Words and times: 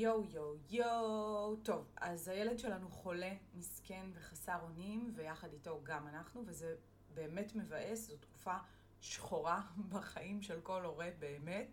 יואו 0.00 0.24
יואו 0.24 0.54
יואו. 0.70 1.56
טוב, 1.56 1.92
אז 1.96 2.28
הילד 2.28 2.58
שלנו 2.58 2.90
חולה, 2.90 3.32
מסכן 3.54 4.06
וחסר 4.14 4.58
אונים, 4.62 5.12
ויחד 5.14 5.52
איתו 5.52 5.80
גם 5.82 6.08
אנחנו, 6.08 6.42
וזה 6.46 6.76
באמת 7.14 7.54
מבאס, 7.54 8.08
זו 8.08 8.16
תקופה 8.16 8.56
שחורה 9.00 9.62
בחיים 9.92 10.42
של 10.42 10.60
כל 10.60 10.84
הורה 10.84 11.08
באמת. 11.18 11.66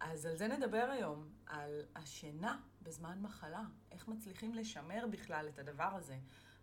אז 0.00 0.26
על 0.26 0.36
זה 0.36 0.48
נדבר 0.48 0.88
היום, 0.92 1.28
על 1.46 1.82
השינה 1.96 2.60
בזמן 2.82 3.18
מחלה. 3.20 3.62
איך 3.92 4.08
מצליחים 4.08 4.54
לשמר 4.54 5.06
בכלל 5.10 5.48
את 5.48 5.58
הדבר 5.58 5.90
הזה 5.94 6.18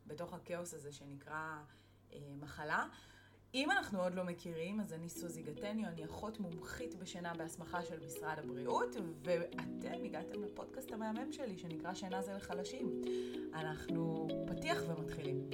בתוך 0.07 0.33
הכאוס 0.33 0.73
הזה 0.73 0.91
שנקרא 0.91 1.61
אה, 2.13 2.17
מחלה. 2.39 2.87
אם 3.53 3.71
אנחנו 3.71 4.01
עוד 4.01 4.13
לא 4.13 4.23
מכירים, 4.23 4.79
אז 4.79 4.93
אני 4.93 5.09
סוזי 5.09 5.41
גטניו, 5.41 5.87
אני 5.87 6.05
אחות 6.05 6.39
מומחית 6.39 6.95
בשינה 6.95 7.33
בהסמכה 7.33 7.81
של 7.81 7.99
משרד 8.05 8.39
הבריאות, 8.39 8.95
ואתם 9.23 10.05
הגעתם 10.05 10.43
לפודקאסט 10.43 10.91
המהמם 10.91 11.31
שלי, 11.31 11.57
שנקרא 11.57 11.93
שינה 11.93 12.21
זה 12.21 12.33
לחלשים. 12.33 13.01
אנחנו 13.53 14.27
פתיח 14.47 14.77
ומתחילים. 14.87 15.49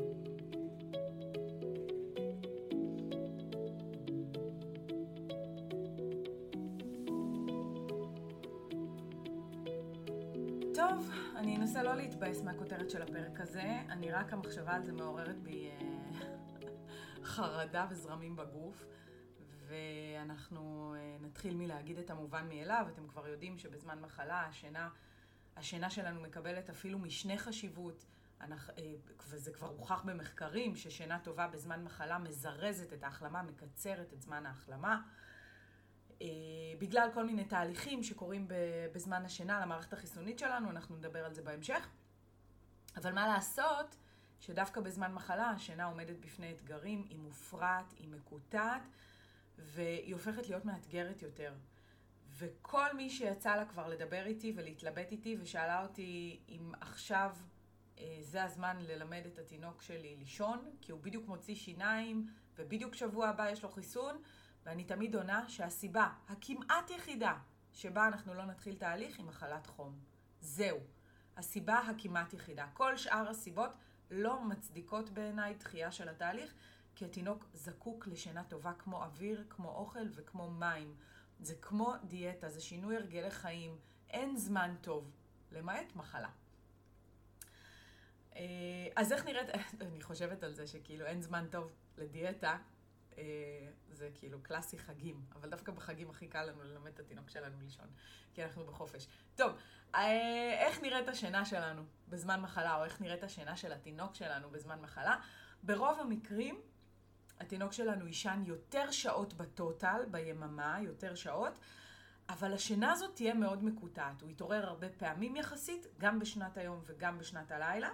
טוב, 10.73 11.09
אני 11.35 11.57
אנסה 11.57 11.83
לא 11.83 11.95
להתבאס 11.95 12.41
מהכותרת 12.41 12.89
של 12.89 13.01
הפרק 13.01 13.41
הזה, 13.41 13.63
אני 13.89 14.11
רק 14.11 14.33
המחשבה 14.33 14.71
על 14.71 14.83
זה 14.83 14.93
מעוררת 14.93 15.39
בי... 15.39 15.69
חרדה 17.35 17.87
וזרמים 17.89 18.35
בגוף, 18.35 18.85
ואנחנו 19.67 20.95
אה, 20.97 21.17
נתחיל 21.21 21.55
מלהגיד 21.55 21.97
את 21.97 22.09
המובן 22.09 22.49
מאליו. 22.49 22.85
אתם 22.93 23.07
כבר 23.07 23.27
יודעים 23.27 23.57
שבזמן 23.57 23.99
מחלה 23.99 24.41
השינה, 24.41 24.89
השינה 25.57 25.89
שלנו 25.89 26.21
מקבלת 26.21 26.69
אפילו 26.69 26.99
משנה 26.99 27.37
חשיבות, 27.37 28.05
אנחנו, 28.41 28.73
אה, 28.77 28.93
וזה 29.27 29.51
כבר 29.51 29.67
הוכח 29.67 30.01
במחקרים 30.01 30.75
ששינה 30.75 31.19
טובה 31.19 31.47
בזמן 31.47 31.83
מחלה 31.83 32.17
מזרזת 32.17 32.93
את 32.93 33.03
ההחלמה, 33.03 33.43
מקצרת 33.43 34.13
את 34.13 34.21
זמן 34.21 34.45
ההחלמה. 34.45 35.01
אה, 36.21 36.27
בגלל 36.79 37.09
כל 37.13 37.25
מיני 37.25 37.45
תהליכים 37.45 38.03
שקורים 38.03 38.47
בזמן 38.93 39.25
השינה 39.25 39.59
למערכת 39.59 39.93
החיסונית 39.93 40.39
שלנו, 40.39 40.69
אנחנו 40.69 40.95
נדבר 40.95 41.25
על 41.25 41.33
זה 41.33 41.41
בהמשך. 41.41 41.87
אבל 42.97 43.13
מה 43.13 43.27
לעשות? 43.27 43.95
שדווקא 44.39 44.81
בזמן 44.81 45.13
מחלה 45.13 45.49
השינה 45.49 45.85
עומדת 45.85 46.17
בפני 46.19 46.51
אתגרים, 46.51 47.05
היא 47.09 47.19
מופרעת, 47.19 47.93
היא 47.97 48.09
מקוטעת, 48.09 48.81
והיא 49.57 50.13
הופכת 50.13 50.47
להיות 50.47 50.65
מאתגרת 50.65 51.21
יותר. 51.21 51.53
וכל 52.37 52.95
מי 52.95 53.09
שיצא 53.09 53.55
לה 53.55 53.65
כבר 53.65 53.87
לדבר 53.87 54.25
איתי 54.25 54.53
ולהתלבט 54.55 55.11
איתי 55.11 55.37
ושאלה 55.39 55.83
אותי 55.83 56.39
אם 56.49 56.71
עכשיו 56.81 57.35
אה, 57.99 58.17
זה 58.21 58.43
הזמן 58.43 58.77
ללמד 58.79 59.21
את 59.33 59.39
התינוק 59.39 59.81
שלי 59.81 60.15
לישון, 60.15 60.71
כי 60.81 60.91
הוא 60.91 61.01
בדיוק 61.01 61.27
מוציא 61.27 61.55
שיניים 61.55 62.27
ובדיוק 62.55 62.95
שבוע 62.95 63.27
הבא 63.27 63.49
יש 63.49 63.63
לו 63.63 63.69
חיסון, 63.69 64.21
ואני 64.65 64.83
תמיד 64.83 65.15
עונה 65.15 65.49
שהסיבה 65.49 66.09
הכמעט 66.27 66.89
יחידה 66.89 67.37
שבה 67.73 68.07
אנחנו 68.07 68.33
לא 68.33 68.45
נתחיל 68.45 68.75
תהליך 68.75 69.17
היא 69.17 69.25
מחלת 69.25 69.67
חום. 69.67 69.99
זהו. 70.41 70.79
הסיבה 71.37 71.79
הכמעט 71.79 72.33
יחידה. 72.33 72.67
כל 72.73 72.97
שאר 72.97 73.29
הסיבות 73.29 73.71
לא 74.11 74.43
מצדיקות 74.43 75.09
בעיניי 75.09 75.53
דחייה 75.53 75.91
של 75.91 76.09
התהליך, 76.09 76.53
כי 76.95 77.05
התינוק 77.05 77.45
זקוק 77.53 78.07
לשינה 78.07 78.43
טובה 78.43 78.73
כמו 78.73 79.03
אוויר, 79.03 79.45
כמו 79.49 79.69
אוכל 79.69 80.07
וכמו 80.15 80.51
מים. 80.51 80.95
זה 81.39 81.55
כמו 81.61 81.93
דיאטה, 82.03 82.49
זה 82.49 82.61
שינוי 82.61 82.95
הרגלי 82.95 83.31
חיים. 83.31 83.77
אין 84.09 84.37
זמן 84.37 84.75
טוב, 84.81 85.11
למעט 85.51 85.95
מחלה. 85.95 86.29
אה, 88.35 88.41
אז 88.95 89.11
איך 89.11 89.25
נראית, 89.25 89.49
אני 89.81 90.01
חושבת 90.01 90.43
על 90.43 90.53
זה 90.53 90.67
שכאילו 90.67 91.05
אין 91.05 91.21
זמן 91.21 91.45
טוב 91.51 91.71
לדיאטה, 91.97 92.57
זה 93.91 94.09
כאילו 94.13 94.43
קלאסי 94.43 94.79
חגים, 94.79 95.25
אבל 95.35 95.49
דווקא 95.49 95.71
בחגים 95.71 96.09
הכי 96.09 96.27
קל 96.27 96.43
לנו 96.43 96.63
ללמד 96.63 96.91
את 96.93 96.99
התינוק 96.99 97.29
שלנו 97.29 97.61
לישון, 97.61 97.87
כי 98.33 98.43
אנחנו 98.43 98.65
בחופש. 98.65 99.07
טוב, 99.35 99.53
אה, 99.95 100.57
איך 100.59 100.81
נראית 100.81 101.07
השינה 101.07 101.45
שלנו 101.45 101.83
בזמן 102.09 102.41
מחלה, 102.41 102.75
או 102.75 102.83
איך 102.83 103.01
נראית 103.01 103.23
השינה 103.23 103.57
של 103.57 103.73
התינוק 103.73 104.15
שלנו 104.15 104.49
בזמן 104.49 104.81
מחלה? 104.81 105.15
ברוב 105.63 105.99
המקרים, 105.99 106.61
התינוק 107.39 107.71
שלנו 107.71 108.07
יישן 108.07 108.43
יותר 108.45 108.91
שעות 108.91 109.33
בטוטל, 109.33 110.05
ביממה, 110.11 110.77
יותר 110.81 111.15
שעות, 111.15 111.59
אבל 112.29 112.53
השינה 112.53 112.91
הזאת 112.91 113.15
תהיה 113.15 113.33
מאוד 113.33 113.63
מקוטעת. 113.63 114.21
הוא 114.21 114.29
יתעורר 114.29 114.65
הרבה 114.65 114.89
פעמים 114.89 115.35
יחסית, 115.35 115.87
גם 115.97 116.19
בשנת 116.19 116.57
היום 116.57 116.81
וגם 116.85 117.17
בשנת 117.17 117.51
הלילה. 117.51 117.89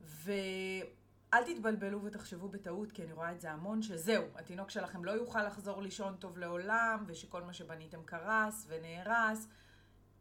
ו... 0.00 0.32
אל 1.34 1.54
תתבלבלו 1.54 2.04
ותחשבו 2.04 2.48
בטעות, 2.48 2.92
כי 2.92 3.02
אני 3.02 3.12
רואה 3.12 3.32
את 3.32 3.40
זה 3.40 3.50
המון, 3.50 3.82
שזהו, 3.82 4.24
התינוק 4.34 4.70
שלכם 4.70 5.04
לא 5.04 5.10
יוכל 5.10 5.42
לחזור 5.42 5.82
לישון 5.82 6.16
טוב 6.16 6.38
לעולם, 6.38 7.04
ושכל 7.06 7.42
מה 7.42 7.52
שבניתם 7.52 8.02
קרס 8.04 8.66
ונהרס. 8.68 9.48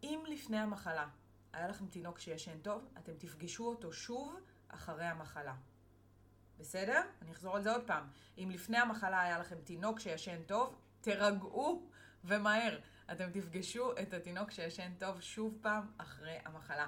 אם 0.04 0.24
לפני 0.28 0.58
המחלה 0.58 1.08
היה 1.54 1.68
לכם 1.68 1.88
תינוק 1.88 2.20
שישן 2.20 2.58
טוב, 2.62 2.88
אתם 2.98 3.12
תפגשו 3.18 3.66
אותו 3.66 3.94
שוב 3.94 4.40
אחרי 4.68 5.06
המחלה. 5.06 5.56
בסדר? 6.60 7.02
אני 7.22 7.32
אחזור 7.32 7.56
על 7.56 7.62
זה 7.64 7.72
עוד 7.72 7.84
פעם. 7.88 8.04
אם 8.38 8.50
לפני 8.52 8.78
המחלה 8.78 9.22
היה 9.22 9.40
לכם 9.40 9.58
תינוק 9.64 10.00
שישן 10.00 10.44
טוב, 10.44 10.76
תירגעו 11.02 11.88
ומהר. 12.24 12.80
אתם 13.12 13.30
תפגשו 13.34 13.92
את 14.02 14.14
התינוק 14.14 14.52
שישן 14.52 14.92
טוב 15.00 15.22
שוב 15.22 15.58
פעם 15.62 15.92
אחרי 15.98 16.38
המחלה. 16.46 16.88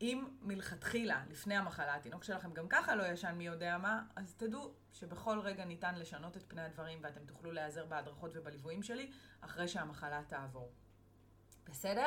אם 0.00 0.24
מלכתחילה, 0.42 1.24
לפני 1.30 1.56
המחלה, 1.56 1.94
התינוק 1.94 2.24
שלכם 2.24 2.52
גם 2.52 2.68
ככה 2.68 2.94
לא 2.94 3.02
ישן 3.02 3.32
מי 3.32 3.46
יודע 3.46 3.78
מה, 3.78 4.02
אז 4.16 4.34
תדעו 4.34 4.74
שבכל 4.92 5.40
רגע 5.40 5.64
ניתן 5.64 5.94
לשנות 5.94 6.36
את 6.36 6.44
פני 6.48 6.62
הדברים 6.62 6.98
ואתם 7.02 7.24
תוכלו 7.26 7.52
להיעזר 7.52 7.86
בהדרכות 7.86 8.30
ובליוויים 8.34 8.82
שלי 8.82 9.10
אחרי 9.40 9.68
שהמחלה 9.68 10.22
תעבור. 10.28 10.72
בסדר? 11.66 12.06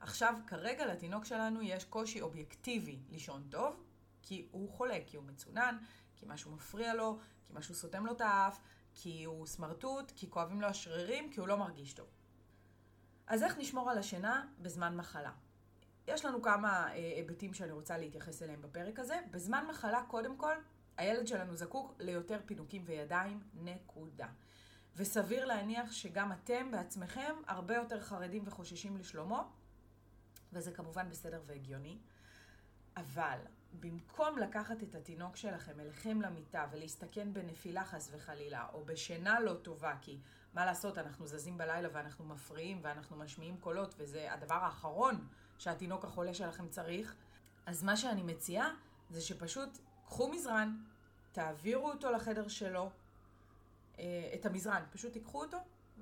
עכשיו, 0.00 0.34
כרגע 0.46 0.86
לתינוק 0.86 1.24
שלנו 1.24 1.62
יש 1.62 1.84
קושי 1.84 2.20
אובייקטיבי 2.20 2.98
לישון 3.10 3.46
טוב, 3.50 3.84
כי 4.22 4.48
הוא 4.50 4.70
חולה, 4.70 4.98
כי 5.06 5.16
הוא 5.16 5.24
מצונן, 5.24 5.78
כי 6.16 6.26
משהו 6.28 6.52
מפריע 6.52 6.94
לו, 6.94 7.18
כי 7.46 7.52
משהו 7.52 7.74
סותם 7.74 8.06
לו 8.06 8.12
את 8.12 8.20
האף, 8.20 8.60
כי 8.94 9.24
הוא 9.24 9.46
סמרטוט, 9.46 10.12
כי 10.16 10.30
כואבים 10.30 10.60
לו 10.60 10.66
השרירים, 10.66 11.32
כי 11.32 11.40
הוא 11.40 11.48
לא 11.48 11.56
מרגיש 11.56 11.92
טוב. 11.92 12.06
אז 13.26 13.42
איך 13.42 13.58
נשמור 13.58 13.90
על 13.90 13.98
השינה 13.98 14.46
בזמן 14.58 14.96
מחלה? 14.96 15.32
יש 16.08 16.24
לנו 16.24 16.42
כמה 16.42 16.92
אה, 16.92 16.94
היבטים 16.94 17.54
שאני 17.54 17.72
רוצה 17.72 17.98
להתייחס 17.98 18.42
אליהם 18.42 18.62
בפרק 18.62 18.98
הזה. 18.98 19.20
בזמן 19.30 19.64
מחלה, 19.70 20.02
קודם 20.08 20.36
כל, 20.36 20.54
הילד 20.96 21.26
שלנו 21.26 21.56
זקוק 21.56 21.94
ליותר 21.98 22.40
פינוקים 22.46 22.82
וידיים, 22.86 23.40
נקודה. 23.54 24.26
וסביר 24.96 25.44
להניח 25.44 25.92
שגם 25.92 26.32
אתם 26.32 26.70
בעצמכם 26.70 27.34
הרבה 27.46 27.74
יותר 27.74 28.00
חרדים 28.00 28.42
וחוששים 28.46 28.96
לשלומו, 28.96 29.48
וזה 30.52 30.72
כמובן 30.72 31.08
בסדר 31.10 31.42
והגיוני. 31.46 31.98
אבל 32.96 33.38
במקום 33.80 34.38
לקחת 34.38 34.82
את 34.82 34.94
התינוק 34.94 35.36
שלכם 35.36 35.80
אליכם 35.80 36.22
למיטה 36.22 36.66
ולהסתכן 36.70 37.32
בנפילה 37.32 37.84
חס 37.84 38.10
וחלילה, 38.12 38.66
או 38.72 38.84
בשינה 38.84 39.40
לא 39.40 39.54
טובה, 39.54 39.94
כי 40.00 40.18
מה 40.54 40.66
לעשות, 40.66 40.98
אנחנו 40.98 41.26
זזים 41.26 41.58
בלילה 41.58 41.88
ואנחנו 41.92 42.24
מפריעים 42.24 42.80
ואנחנו 42.82 43.16
משמיעים 43.16 43.56
קולות, 43.60 43.94
וזה 43.98 44.32
הדבר 44.32 44.54
האחרון 44.54 45.26
שהתינוק 45.58 46.04
החולה 46.04 46.34
שלכם 46.34 46.68
צריך, 46.68 47.14
אז 47.66 47.82
מה 47.82 47.96
שאני 47.96 48.22
מציעה 48.22 48.74
זה 49.10 49.20
שפשוט 49.20 49.78
קחו 50.06 50.28
מזרן, 50.28 50.76
תעבירו 51.32 51.90
אותו 51.90 52.10
לחדר 52.10 52.48
שלו, 52.48 52.90
אה, 53.98 54.30
את 54.34 54.46
המזרן, 54.46 54.82
פשוט 54.92 55.12
תיקחו 55.12 55.44
אותו 55.44 55.58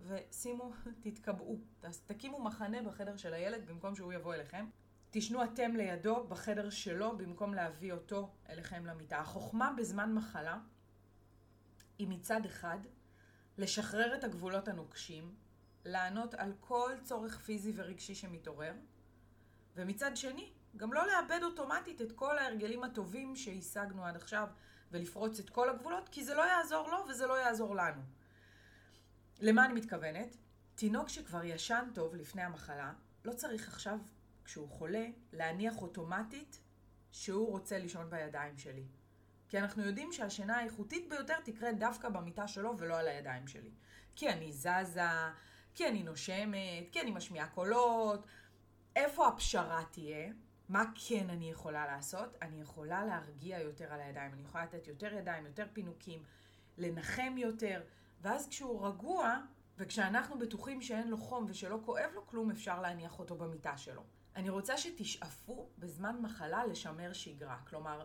ושימו, 0.07 0.73
תתקבעו, 1.03 1.59
תקימו 2.07 2.43
מחנה 2.43 2.83
בחדר 2.83 3.17
של 3.17 3.35
הילד 3.35 3.67
במקום 3.67 3.97
שהוא 3.97 4.13
יבוא 4.13 4.35
אליכם. 4.35 4.67
תשנו 5.11 5.45
אתם 5.45 5.77
לידו 5.77 6.27
בחדר 6.29 6.71
שלו 6.71 7.17
במקום 7.17 7.55
להביא 7.55 7.93
אותו 7.93 8.31
אליכם 8.49 8.87
למיטה. 8.87 9.19
החוכמה 9.19 9.73
בזמן 9.79 10.15
מחלה 10.15 10.59
היא 11.99 12.09
מצד 12.09 12.45
אחד 12.45 12.79
לשחרר 13.59 14.15
את 14.15 14.25
הגבולות 14.25 14.69
הנוקשים, 14.69 15.35
לענות 15.85 16.35
על 16.35 16.53
כל 16.61 16.93
צורך 17.03 17.39
פיזי 17.39 17.73
ורגשי 17.77 18.15
שמתעורר, 18.15 18.73
ומצד 19.77 20.17
שני, 20.17 20.53
גם 20.77 20.93
לא 20.93 21.07
לאבד 21.07 21.41
אוטומטית 21.43 22.03
את 22.03 22.13
כל 22.13 22.39
ההרגלים 22.39 22.85
הטובים 22.85 23.37
שהשגנו 23.37 24.05
עד 24.05 24.17
עכשיו 24.17 24.49
ולפרוץ 24.93 25.39
את 25.39 25.51
כל 25.51 25.71
הגבולות, 25.71 26.09
כי 26.09 26.25
זה 26.25 26.35
לא 26.35 26.43
יעזור 26.43 26.91
לו 26.91 26.99
וזה 27.09 27.27
לא 27.27 27.35
יעזור 27.35 27.77
לנו. 27.77 28.03
למה 29.41 29.65
אני 29.65 29.73
מתכוונת? 29.73 30.37
תינוק 30.75 31.09
שכבר 31.09 31.45
ישן 31.45 31.89
טוב 31.95 32.15
לפני 32.15 32.43
המחלה, 32.43 32.93
לא 33.25 33.33
צריך 33.33 33.69
עכשיו 33.69 33.99
כשהוא 34.45 34.69
חולה, 34.69 35.07
להניח 35.33 35.83
אוטומטית 35.83 36.61
שהוא 37.11 37.51
רוצה 37.51 37.79
לישון 37.79 38.11
בידיים 38.11 38.59
שלי. 38.59 38.85
כי 39.49 39.59
אנחנו 39.59 39.83
יודעים 39.83 40.13
שהשינה 40.13 40.57
האיכותית 40.57 41.09
ביותר 41.09 41.41
תקרה 41.45 41.73
דווקא 41.73 42.09
במיטה 42.09 42.49
שלו 42.49 42.79
ולא 42.79 42.99
על 42.99 43.09
הידיים 43.09 43.47
שלי. 43.47 43.71
כי 44.17 44.29
אני 44.29 44.53
זזה, 44.53 45.01
כי 45.75 45.89
אני 45.89 46.03
נושמת, 46.03 46.91
כי 46.93 47.01
אני 47.01 47.11
משמיעה 47.11 47.49
קולות, 47.49 48.27
איפה 48.97 49.29
הפשרה 49.29 49.83
תהיה? 49.91 50.33
מה 50.69 50.85
כן 50.95 51.31
אני 51.31 51.51
יכולה 51.51 51.87
לעשות? 51.87 52.37
אני 52.43 52.61
יכולה 52.61 53.05
להרגיע 53.05 53.61
יותר 53.61 53.93
על 53.93 54.01
הידיים, 54.01 54.33
אני 54.33 54.43
יכולה 54.43 54.65
לתת 54.65 54.87
יותר 54.87 55.15
ידיים, 55.15 55.47
יותר 55.47 55.67
פינוקים, 55.73 56.23
לנחם 56.79 57.35
יותר, 57.39 57.83
ואז 58.21 58.49
כשהוא 58.49 58.87
רגוע, 58.87 59.41
וכשאנחנו 59.79 60.39
בטוחים 60.39 60.83
שאין 60.83 61.09
לו 61.09 61.17
חום 61.17 61.45
ושלא 61.49 61.79
כואב 61.85 62.11
לו 62.15 62.27
כלום, 62.27 62.51
אפשר 62.51 62.81
להניח 62.81 63.19
אותו 63.19 63.37
במיטה 63.37 63.77
שלו. 63.77 64.03
אני 64.37 64.49
רוצה 64.49 64.77
שתשאפו 64.77 65.69
בזמן 65.79 66.17
מחלה 66.23 66.67
לשמר 66.67 67.13
שגרה. 67.13 67.57
כלומר, 67.69 68.05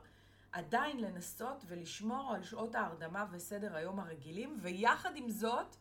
עדיין 0.51 0.99
לנסות 0.99 1.63
ולשמור 1.67 2.33
על 2.35 2.43
שעות 2.43 2.75
ההרדמה 2.75 3.25
וסדר 3.31 3.75
היום 3.75 3.99
הרגילים, 3.99 4.57
ויחד 4.61 5.15
עם 5.15 5.29
זאת, 5.29 5.75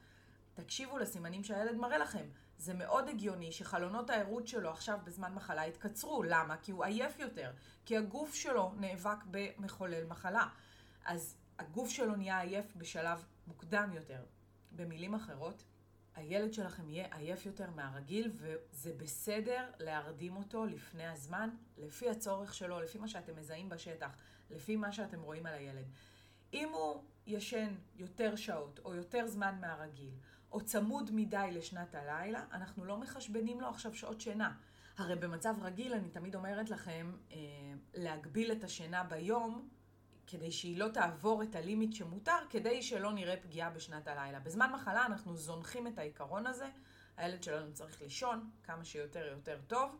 תקשיבו 0.54 0.98
לסימנים 0.98 1.44
שהילד 1.44 1.76
מראה 1.76 1.98
לכם. 1.98 2.26
זה 2.60 2.74
מאוד 2.74 3.08
הגיוני 3.08 3.52
שחלונות 3.52 4.10
הערות 4.10 4.46
שלו 4.46 4.70
עכשיו 4.70 4.98
בזמן 5.04 5.34
מחלה 5.34 5.66
יתקצרו. 5.66 6.22
למה? 6.22 6.56
כי 6.56 6.72
הוא 6.72 6.84
עייף 6.84 7.18
יותר. 7.18 7.52
כי 7.84 7.96
הגוף 7.96 8.34
שלו 8.34 8.72
נאבק 8.76 9.24
במחולל 9.30 10.06
מחלה. 10.06 10.48
אז 11.04 11.36
הגוף 11.58 11.90
שלו 11.90 12.16
נהיה 12.16 12.40
עייף 12.40 12.76
בשלב 12.76 13.24
מוקדם 13.46 13.90
יותר. 13.94 14.24
במילים 14.72 15.14
אחרות, 15.14 15.64
הילד 16.14 16.52
שלכם 16.52 16.88
יהיה 16.88 17.06
עייף 17.16 17.46
יותר 17.46 17.70
מהרגיל, 17.70 18.32
וזה 18.34 18.92
בסדר 18.96 19.70
להרדים 19.78 20.36
אותו 20.36 20.66
לפני 20.66 21.06
הזמן, 21.06 21.50
לפי 21.78 22.10
הצורך 22.10 22.54
שלו, 22.54 22.80
לפי 22.80 22.98
מה 22.98 23.08
שאתם 23.08 23.36
מזהים 23.36 23.68
בשטח, 23.68 24.16
לפי 24.50 24.76
מה 24.76 24.92
שאתם 24.92 25.20
רואים 25.20 25.46
על 25.46 25.54
הילד. 25.54 25.86
אם 26.52 26.68
הוא 26.72 27.04
ישן 27.26 27.74
יותר 27.96 28.36
שעות 28.36 28.80
או 28.84 28.94
יותר 28.94 29.26
זמן 29.26 29.58
מהרגיל, 29.60 30.14
או 30.52 30.60
צמוד 30.64 31.10
מדי 31.12 31.48
לשנת 31.52 31.94
הלילה, 31.94 32.44
אנחנו 32.52 32.84
לא 32.84 32.98
מחשבנים 32.98 33.60
לו 33.60 33.68
עכשיו 33.68 33.94
שעות 33.94 34.20
שינה. 34.20 34.52
הרי 34.98 35.16
במצב 35.16 35.54
רגיל 35.62 35.94
אני 35.94 36.08
תמיד 36.08 36.34
אומרת 36.34 36.70
לכם 36.70 37.12
אה, 37.32 37.36
להגביל 37.94 38.52
את 38.52 38.64
השינה 38.64 39.04
ביום 39.04 39.68
כדי 40.26 40.52
שהיא 40.52 40.78
לא 40.78 40.88
תעבור 40.88 41.42
את 41.42 41.54
הלימיט 41.54 41.92
שמותר, 41.92 42.38
כדי 42.50 42.82
שלא 42.82 43.12
נראה 43.12 43.36
פגיעה 43.36 43.70
בשנת 43.70 44.08
הלילה. 44.08 44.40
בזמן 44.40 44.72
מחלה 44.72 45.06
אנחנו 45.06 45.36
זונחים 45.36 45.86
את 45.86 45.98
העיקרון 45.98 46.46
הזה, 46.46 46.68
הילד 47.16 47.42
שלנו 47.42 47.72
צריך 47.72 48.02
לישון 48.02 48.50
כמה 48.62 48.84
שיותר 48.84 49.26
יותר 49.26 49.60
טוב, 49.66 49.96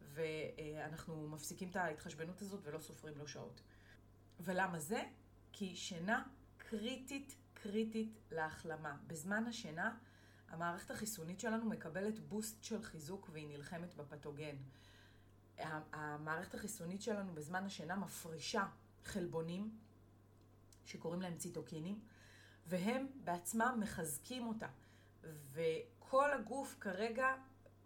ואנחנו 0.00 1.28
מפסיקים 1.28 1.68
את 1.70 1.76
ההתחשבנות 1.76 2.42
הזאת 2.42 2.60
ולא 2.64 2.78
סופרים 2.78 3.18
לו 3.18 3.28
שעות. 3.28 3.62
ולמה 4.40 4.78
זה? 4.78 5.02
כי 5.52 5.76
שינה 5.76 6.22
קריטית 6.56 7.34
קריטית 7.62 8.18
להחלמה. 8.30 8.96
בזמן 9.06 9.46
השינה 9.46 9.96
המערכת 10.48 10.90
החיסונית 10.90 11.40
שלנו 11.40 11.64
מקבלת 11.64 12.18
בוסט 12.18 12.64
של 12.64 12.82
חיזוק 12.82 13.28
והיא 13.32 13.48
נלחמת 13.48 13.94
בפתוגן. 13.94 14.56
המערכת 15.92 16.54
החיסונית 16.54 17.02
שלנו 17.02 17.34
בזמן 17.34 17.64
השינה 17.64 17.96
מפרישה 17.96 18.66
חלבונים, 19.04 19.78
שקוראים 20.86 21.22
להם 21.22 21.36
ציטוקינים, 21.36 22.00
והם 22.66 23.06
בעצמם 23.24 23.76
מחזקים 23.80 24.46
אותה. 24.46 24.68
וכל 25.52 26.32
הגוף 26.32 26.76
כרגע 26.80 27.34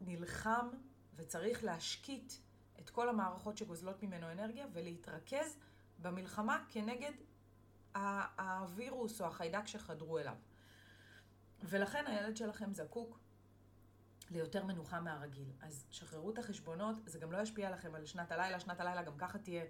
נלחם 0.01 0.69
וצריך 1.17 1.65
להשקיט 1.65 2.33
את 2.81 2.91
כל 2.91 3.09
המערכות 3.09 3.57
שגוזלות 3.57 4.03
ממנו 4.03 4.33
אנרגיה 4.33 4.67
ולהתרכז 4.73 5.57
במלחמה 6.03 6.65
כנגד 6.71 7.13
הווירוס 8.39 9.21
או 9.21 9.27
החיידק 9.27 9.67
שחדרו 9.67 10.19
אליו. 10.19 10.37
ולכן 11.63 12.05
הילד 12.07 12.37
שלכם 12.37 12.73
זקוק 12.73 13.19
ליותר 14.31 14.65
מנוחה 14.65 15.01
מהרגיל. 15.01 15.53
אז 15.61 15.87
שחררו 15.91 16.31
את 16.31 16.39
החשבונות, 16.39 16.97
זה 17.07 17.19
גם 17.19 17.33
לא 17.33 17.39
ישפיע 17.39 17.71
לכם 17.71 17.95
על 17.95 18.07
שנת 18.07 18.33
הלילה, 18.33 18.61
שנת 18.61 18.81
הלילה 18.81 19.03
גם 19.03 19.19
ככה 19.19 19.39
תהיה 19.39 19.65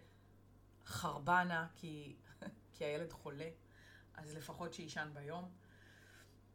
חרבנה, 0.86 1.68
כי, 1.74 2.16
כי 2.72 2.84
הילד 2.84 3.12
חולה, 3.12 3.48
אז 4.14 4.34
לפחות 4.34 4.74
שיישן 4.74 5.10
ביום. 5.14 5.50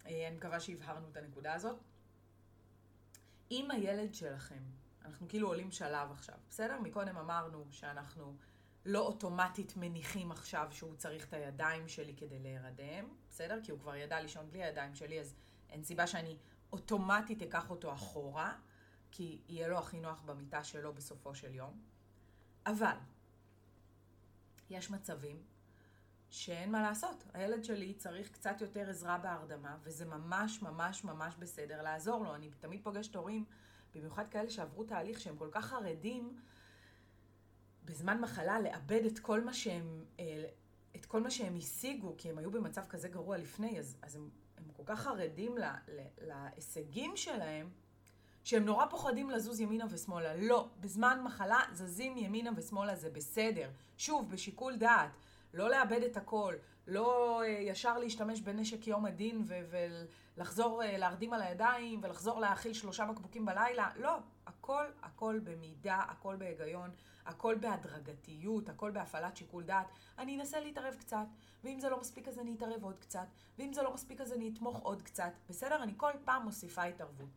אה, 0.05 0.27
אני 0.27 0.35
מקווה 0.35 0.59
שהבהרנו 0.59 1.09
את 1.09 1.17
הנקודה 1.17 1.53
הזאת. 1.53 1.79
אם 3.51 3.71
הילד 3.71 4.13
שלכם, 4.13 4.63
אנחנו 5.05 5.27
כאילו 5.27 5.47
עולים 5.47 5.71
שלב 5.71 6.11
עכשיו, 6.11 6.35
בסדר? 6.49 6.79
מקודם 6.79 7.17
אמרנו 7.17 7.65
שאנחנו 7.71 8.37
לא 8.85 8.99
אוטומטית 8.99 9.73
מניחים 9.77 10.31
עכשיו 10.31 10.67
שהוא 10.71 10.95
צריך 10.95 11.27
את 11.27 11.33
הידיים 11.33 11.87
שלי 11.87 12.15
כדי 12.15 12.39
להירדם, 12.39 13.05
בסדר? 13.29 13.59
כי 13.63 13.71
הוא 13.71 13.79
כבר 13.79 13.95
ידע 13.95 14.21
לישון 14.21 14.51
בלי 14.51 14.63
הידיים 14.63 14.95
שלי, 14.95 15.19
אז 15.19 15.35
אין 15.69 15.83
סיבה 15.83 16.07
שאני 16.07 16.37
אוטומטית 16.73 17.41
אקח 17.41 17.69
אותו 17.69 17.93
אחורה, 17.93 18.55
כי 19.11 19.41
יהיה 19.47 19.67
לו 19.67 19.77
הכי 19.77 19.99
נוח 19.99 20.21
במיטה 20.21 20.63
שלו 20.63 20.93
בסופו 20.93 21.35
של 21.35 21.55
יום. 21.55 21.81
אבל 22.65 22.95
יש 24.69 24.89
מצבים 24.89 25.43
שאין 26.29 26.71
מה 26.71 26.81
לעשות. 26.81 27.23
הילד 27.33 27.63
שלי 27.63 27.93
צריך 27.93 28.31
קצת 28.31 28.61
יותר 28.61 28.89
עזרה 28.89 29.17
בהרדמה, 29.17 29.77
וזה 29.83 30.05
ממש 30.05 30.61
ממש 30.61 31.03
ממש 31.03 31.35
בסדר 31.39 31.81
לעזור 31.81 32.23
לו. 32.23 32.35
אני 32.35 32.49
תמיד 32.59 32.83
פוגשת 32.83 33.15
הורים, 33.15 33.45
במיוחד 33.95 34.27
כאלה 34.29 34.49
שעברו 34.49 34.83
תהליך 34.83 35.19
שהם 35.19 35.37
כל 35.37 35.49
כך 35.51 35.65
חרדים 35.65 36.39
בזמן 37.85 38.21
מחלה 38.21 38.59
לאבד 38.59 39.05
את 39.05 39.19
כל 39.19 39.43
מה 39.43 39.53
שהם, 39.53 40.05
אה, 40.19 40.45
את 40.95 41.05
כל 41.05 41.21
מה 41.21 41.31
שהם 41.31 41.57
השיגו, 41.57 42.15
כי 42.17 42.29
הם 42.29 42.37
היו 42.37 42.51
במצב 42.51 42.85
כזה 42.89 43.07
גרוע 43.07 43.37
לפני, 43.37 43.79
אז, 43.79 43.97
אז 44.01 44.15
הם, 44.15 44.29
הם 44.57 44.63
כל 44.73 44.83
כך 44.85 44.99
חרדים 44.99 45.57
לה, 45.57 45.75
לה, 45.87 46.03
להישגים 46.21 47.17
שלהם, 47.17 47.69
שהם 48.43 48.65
נורא 48.65 48.85
פוחדים 48.85 49.29
לזוז 49.29 49.59
ימינה 49.59 49.85
ושמאלה. 49.89 50.35
לא, 50.35 50.67
בזמן 50.79 51.21
מחלה 51.23 51.59
זזים 51.73 52.17
ימינה 52.17 52.51
ושמאלה 52.55 52.95
זה 52.95 53.09
בסדר. 53.09 53.69
שוב, 53.97 54.31
בשיקול 54.31 54.75
דעת. 54.75 55.11
לא 55.53 55.69
לאבד 55.69 56.03
את 56.03 56.17
הכל, 56.17 56.55
לא 56.87 57.41
אה, 57.43 57.47
ישר 57.47 57.97
להשתמש 57.97 58.41
בנשק 58.41 58.87
יום 58.87 59.05
הדין 59.05 59.43
ולחזור 59.47 60.83
אה, 60.83 60.97
להרדים 60.97 61.33
על 61.33 61.41
הידיים 61.41 61.99
ולחזור 62.03 62.39
להאכיל 62.39 62.73
שלושה 62.73 63.05
בקבוקים 63.05 63.45
בלילה. 63.45 63.89
לא, 63.95 64.17
הכל, 64.47 64.85
הכל 65.01 65.39
במידה, 65.43 65.95
הכל 66.07 66.35
בהיגיון, 66.35 66.89
הכל 67.25 67.55
בהדרגתיות, 67.61 68.69
הכל 68.69 68.91
בהפעלת 68.91 69.37
שיקול 69.37 69.63
דעת. 69.63 69.87
אני 70.17 70.39
אנסה 70.39 70.59
להתערב 70.59 70.95
קצת, 70.99 71.25
ואם 71.63 71.79
זה 71.79 71.89
לא 71.89 71.99
מספיק 71.99 72.27
אז 72.27 72.39
אני 72.39 72.53
אתערב 72.57 72.83
עוד 72.83 72.99
קצת, 72.99 73.27
ואם 73.59 73.73
זה 73.73 73.81
לא 73.81 73.93
מספיק 73.93 74.21
אז 74.21 74.33
אני 74.33 74.51
אתמוך 74.53 74.79
עוד 74.79 75.01
קצת. 75.01 75.31
בסדר? 75.49 75.83
אני 75.83 75.93
כל 75.97 76.11
פעם 76.25 76.43
מוסיפה 76.43 76.83
התערבות. 76.83 77.29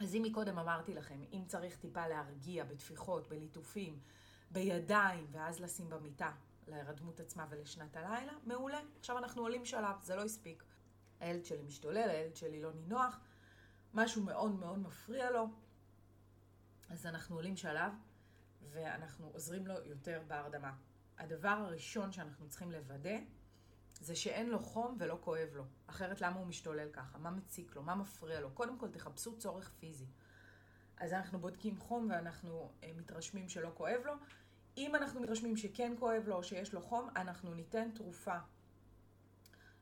אז 0.00 0.14
אם 0.14 0.22
מקודם 0.22 0.58
אמרתי 0.58 0.94
לכם, 0.94 1.20
אם 1.32 1.42
צריך 1.46 1.76
טיפה 1.76 2.08
להרגיע 2.08 2.64
בטפיחות, 2.64 3.28
בליטופים, 3.28 3.98
בידיים, 4.50 5.26
ואז 5.32 5.60
לשים 5.60 5.88
במיטה, 5.88 6.30
להירדמות 6.70 7.20
עצמה 7.20 7.46
ולשנת 7.50 7.96
הלילה, 7.96 8.32
מעולה. 8.46 8.80
עכשיו 8.98 9.18
אנחנו 9.18 9.42
עולים 9.42 9.64
שלב, 9.64 10.00
זה 10.02 10.16
לא 10.16 10.24
הספיק. 10.24 10.64
הילד 11.20 11.44
שלי 11.44 11.62
משתולל, 11.62 12.08
הילד 12.08 12.36
שלי 12.36 12.62
לא 12.62 12.72
נינוח, 12.72 13.20
משהו 13.94 14.22
מאוד 14.22 14.52
מאוד 14.52 14.78
מפריע 14.78 15.30
לו, 15.30 15.48
אז 16.88 17.06
אנחנו 17.06 17.36
עולים 17.36 17.56
שלב, 17.56 17.92
ואנחנו 18.70 19.30
עוזרים 19.32 19.66
לו 19.66 19.74
יותר 19.84 20.22
בהרדמה. 20.26 20.72
הדבר 21.18 21.48
הראשון 21.48 22.12
שאנחנו 22.12 22.48
צריכים 22.48 22.72
לוודא, 22.72 23.18
זה 24.00 24.16
שאין 24.16 24.50
לו 24.50 24.58
חום 24.58 24.96
ולא 24.98 25.18
כואב 25.20 25.48
לו. 25.54 25.64
אחרת 25.86 26.20
למה 26.20 26.36
הוא 26.36 26.46
משתולל 26.46 26.88
ככה? 26.92 27.18
מה 27.18 27.30
מציק 27.30 27.76
לו? 27.76 27.82
מה 27.82 27.94
מפריע 27.94 28.40
לו? 28.40 28.50
קודם 28.50 28.78
כל 28.78 28.90
תחפשו 28.90 29.38
צורך 29.38 29.70
פיזי. 29.80 30.06
אז 30.96 31.12
אנחנו 31.12 31.38
בודקים 31.38 31.76
חום 31.76 32.08
ואנחנו 32.10 32.72
אה, 32.82 32.90
מתרשמים 32.96 33.48
שלא 33.48 33.70
כואב 33.74 34.00
לו. 34.04 34.12
אם 34.80 34.94
אנחנו 34.94 35.20
מתרשמים 35.20 35.56
שכן 35.56 35.92
כואב 35.98 36.22
לו 36.26 36.36
או 36.36 36.42
שיש 36.44 36.74
לו 36.74 36.80
חום, 36.80 37.08
אנחנו 37.16 37.54
ניתן 37.54 37.90
תרופה 37.94 38.36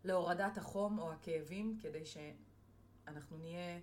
להורדת 0.04 0.56
החום 0.58 0.98
או 0.98 1.12
הכאבים, 1.12 1.78
כדי 1.82 2.04
שאנחנו 2.06 3.36
נהיה, 3.38 3.78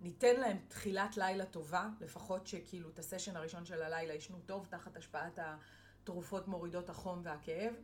ניתן 0.00 0.40
להם 0.40 0.58
תחילת 0.68 1.16
לילה 1.16 1.46
טובה, 1.46 1.88
לפחות 2.00 2.46
שכאילו 2.46 2.88
את 2.88 2.98
הסשן 2.98 3.36
הראשון 3.36 3.64
של 3.64 3.82
הלילה 3.82 4.14
ישנו 4.14 4.38
טוב 4.46 4.66
תחת 4.70 4.96
השפעת 4.96 5.38
התרופות 5.38 6.48
מורידות 6.48 6.90
החום 6.90 7.20
והכאב. 7.22 7.74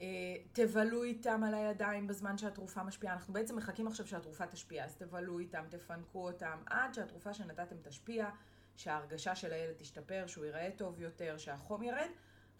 אה, 0.00 0.06
תבלו 0.52 1.02
איתם 1.02 1.44
על 1.44 1.54
הידיים 1.54 2.06
בזמן 2.06 2.38
שהתרופה 2.38 2.82
משפיעה. 2.82 3.14
אנחנו 3.14 3.32
בעצם 3.34 3.56
מחכים 3.56 3.86
עכשיו 3.86 4.06
שהתרופה 4.06 4.46
תשפיע, 4.46 4.84
אז 4.84 4.96
תבלו 4.96 5.38
איתם, 5.38 5.64
תפנקו 5.70 6.26
אותם, 6.26 6.58
עד 6.66 6.94
שהתרופה 6.94 7.34
שנתתם 7.34 7.76
תשפיע, 7.82 8.30
שההרגשה 8.76 9.34
של 9.34 9.52
הילד 9.52 9.74
תשתפר, 9.78 10.26
שהוא 10.26 10.44
ייראה 10.44 10.70
טוב 10.76 11.00
יותר, 11.00 11.38
שהחום 11.38 11.82
ירד, 11.82 12.10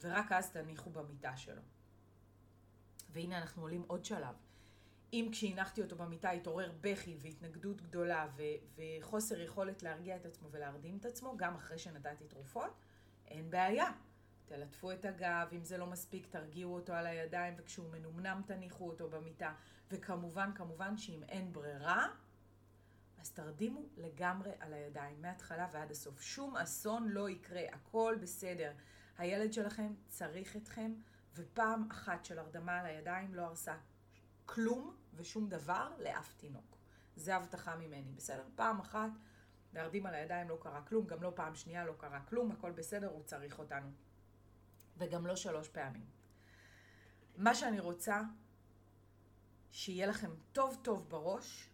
ורק 0.00 0.32
אז 0.32 0.50
תניחו 0.50 0.90
במיטה 0.90 1.36
שלו. 1.36 1.62
והנה 3.10 3.38
אנחנו 3.38 3.62
עולים 3.62 3.84
עוד 3.86 4.04
שלב. 4.04 4.34
אם 5.12 5.28
כשהנחתי 5.32 5.82
אותו 5.82 5.96
במיטה 5.96 6.30
התעורר 6.30 6.72
בכי 6.80 7.16
והתנגדות 7.20 7.82
גדולה 7.82 8.28
ו- 8.36 8.42
וחוסר 9.00 9.40
יכולת 9.40 9.82
להרגיע 9.82 10.16
את 10.16 10.26
עצמו 10.26 10.48
ולהרדים 10.50 10.96
את 10.96 11.06
עצמו, 11.06 11.36
גם 11.36 11.54
אחרי 11.54 11.78
שנתתי 11.78 12.24
תרופות, 12.24 12.70
אין 13.26 13.50
בעיה. 13.50 13.92
תלטפו 14.46 14.92
את 14.92 15.04
הגב, 15.04 15.48
אם 15.52 15.64
זה 15.64 15.78
לא 15.78 15.86
מספיק 15.86 16.26
תרגיעו 16.26 16.74
אותו 16.74 16.92
על 16.92 17.06
הידיים, 17.06 17.54
וכשהוא 17.56 17.90
מנומנם 17.92 18.42
תניחו 18.46 18.88
אותו 18.88 19.10
במיטה. 19.10 19.54
וכמובן, 19.90 20.50
כמובן 20.54 20.96
שאם 20.96 21.22
אין 21.28 21.52
ברירה, 21.52 22.06
אז 23.24 23.30
תרדימו 23.30 23.82
לגמרי 23.96 24.50
על 24.60 24.72
הידיים, 24.72 25.22
מההתחלה 25.22 25.68
ועד 25.72 25.90
הסוף. 25.90 26.20
שום 26.22 26.56
אסון 26.56 27.08
לא 27.08 27.28
יקרה, 27.28 27.62
הכל 27.72 28.16
בסדר. 28.20 28.72
הילד 29.18 29.52
שלכם 29.52 29.94
צריך 30.08 30.56
אתכם, 30.56 30.94
ופעם 31.34 31.90
אחת 31.90 32.24
של 32.24 32.38
הרדמה 32.38 32.80
על 32.80 32.86
הידיים 32.86 33.34
לא 33.34 33.42
הרסה 33.42 33.76
כלום 34.46 34.96
ושום 35.14 35.48
דבר 35.48 35.90
לאף 35.98 36.34
תינוק. 36.36 36.76
זה 37.16 37.36
הבטחה 37.36 37.76
ממני, 37.76 38.12
בסדר? 38.16 38.44
פעם 38.54 38.80
אחת 38.80 39.10
להרדים 39.72 40.06
על 40.06 40.14
הידיים 40.14 40.48
לא 40.48 40.58
קרה 40.60 40.82
כלום, 40.82 41.06
גם 41.06 41.22
לא 41.22 41.32
פעם 41.34 41.54
שנייה 41.54 41.84
לא 41.84 41.94
קרה 41.98 42.20
כלום, 42.20 42.50
הכל 42.50 42.72
בסדר, 42.72 43.08
הוא 43.08 43.22
צריך 43.22 43.58
אותנו. 43.58 43.90
וגם 44.98 45.26
לא 45.26 45.36
שלוש 45.36 45.68
פעמים. 45.68 46.06
מה 47.36 47.54
שאני 47.54 47.80
רוצה 47.80 48.22
שיהיה 49.72 50.06
לכם 50.06 50.30
טוב 50.52 50.78
טוב 50.82 51.08
בראש, 51.08 51.73